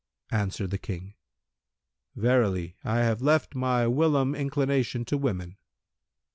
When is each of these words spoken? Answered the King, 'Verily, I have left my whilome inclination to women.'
Answered 0.31 0.71
the 0.71 0.79
King, 0.79 1.13
'Verily, 2.15 2.75
I 2.83 3.01
have 3.01 3.21
left 3.21 3.53
my 3.53 3.85
whilome 3.85 4.33
inclination 4.33 5.05
to 5.05 5.15
women.' 5.15 5.57